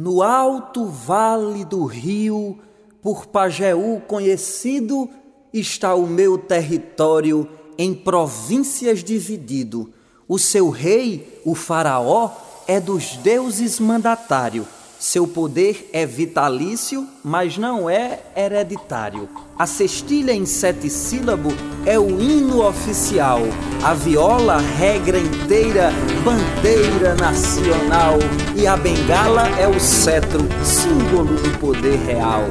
[0.00, 2.60] No alto vale do rio,
[3.02, 5.10] por Pajeú conhecido,
[5.52, 9.92] está o meu território em províncias dividido.
[10.28, 12.30] O seu rei, o Faraó,
[12.68, 14.68] é dos deuses mandatário.
[14.98, 19.28] Seu poder é vitalício, mas não é hereditário.
[19.56, 21.54] A cestilha em sete sílabos
[21.86, 23.38] é o hino oficial.
[23.80, 25.92] A viola, regra inteira,
[26.24, 28.18] bandeira nacional.
[28.56, 32.42] E a bengala é o cetro, símbolo do poder real.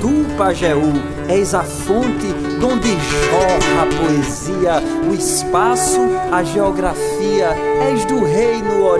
[0.00, 0.94] Tu, Pajeú,
[1.28, 6.00] és a fonte donde jorra a poesia, o espaço,
[6.32, 7.50] a geografia,
[7.92, 8.39] és do rei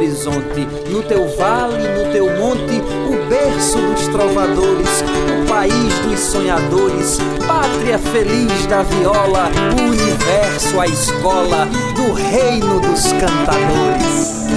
[0.00, 7.18] horizonte, no teu vale, no teu monte, o berço dos trovadores, o país dos sonhadores,
[7.46, 14.48] pátria feliz da viola, o universo, a escola do reino dos cantadores.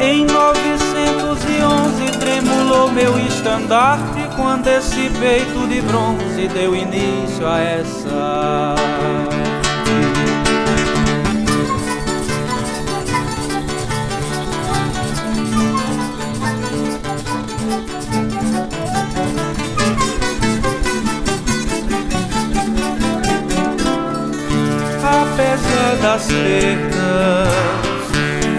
[0.00, 9.53] Em 911 tremulou meu estandarte quando esse peito de bronze deu início a essa.
[25.64, 27.48] Apesar das perdas,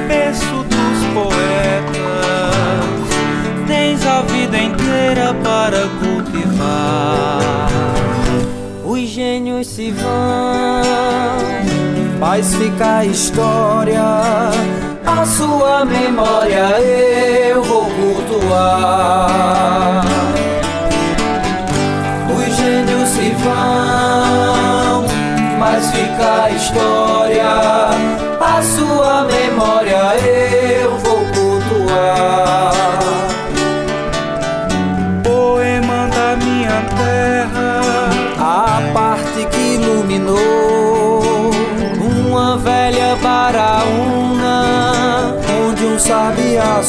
[0.07, 2.55] berço dos poetas
[3.67, 7.69] tens a vida inteira para cultivar.
[8.83, 10.81] Os gênios se vão,
[12.19, 14.01] faz ficar a história.
[15.05, 17.84] A sua memória eu vou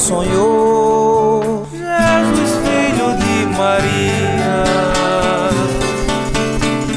[0.06, 1.66] sonhou.
[1.72, 4.62] Jesus, filho de Maria,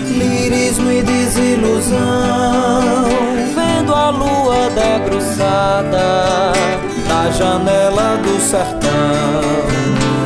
[0.08, 1.97] lirismo e desilusão,
[3.56, 6.53] vendo a lua debruçada
[7.08, 9.41] na janela do sertão.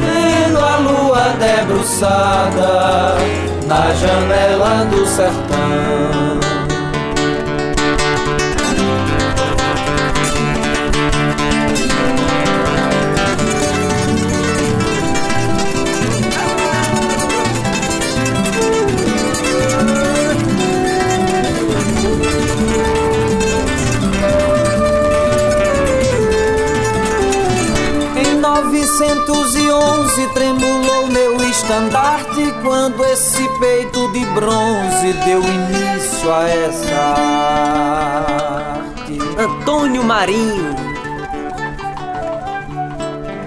[0.01, 3.15] Vendo a lua debruçada
[3.65, 6.32] na janela do sertão.
[28.85, 36.93] 911 tremulou meu estandarte quando esse peito de bronze deu início a essa
[38.75, 39.17] arte.
[39.39, 40.75] Antônio Marinho,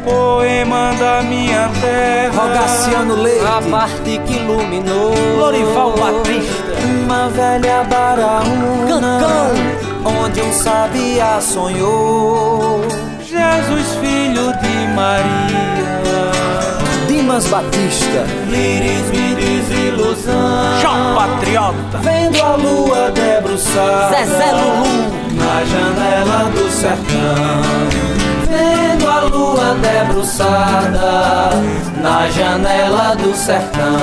[0.03, 2.43] poema da minha terra.
[2.43, 6.73] Rogaciano Leite, A parte que iluminou Lorival Batista,
[7.05, 10.23] uma velha baraúna Cancão.
[10.23, 12.81] onde um sabiá sonhou.
[13.21, 13.96] Jesus,
[17.37, 20.81] Dimas Batista, Lirismo e desilusão.
[20.81, 27.63] João Patriota, Vendo a lua debruçada Zezé Lulu, na janela do sertão.
[28.49, 31.51] Vendo a lua debruçada
[32.01, 33.97] na janela do sertão.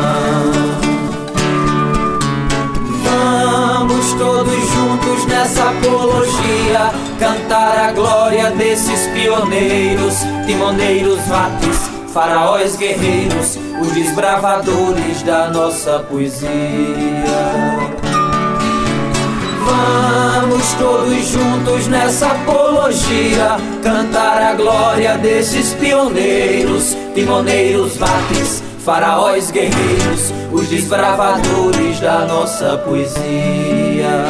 [3.04, 13.92] Vamos todos juntos nessa apologia cantar a glória desses pioneiros, timoneiros, vates, faraós guerreiros, os
[13.92, 16.48] desbravadores da nossa poesia.
[19.66, 30.68] Vamos todos juntos nessa apologia cantar a glória desses pioneiros, timoneiros, vates, faraós guerreiros, os
[30.68, 34.24] desbravadores da nossa poesia.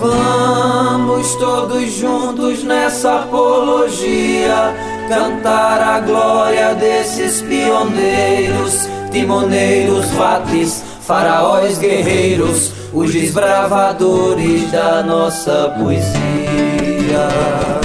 [0.00, 4.69] Vamos todos juntos nessa apologia
[5.10, 17.79] cantar a glória desses pioneiros, timoneiros, vates, faraós guerreiros, os desbravadores da nossa poesia.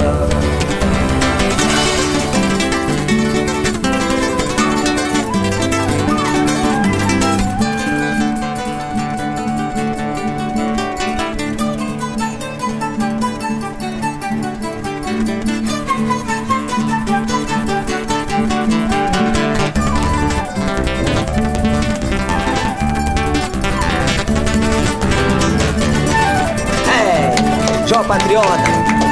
[28.06, 28.62] patriota,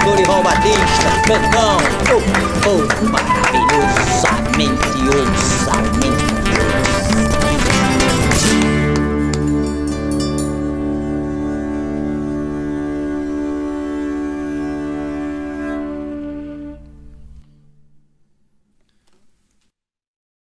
[0.05, 1.79] Dorival Batista, Cancão,
[2.12, 2.23] oh,
[2.69, 6.33] oh, maravilhosamente, ouçamente.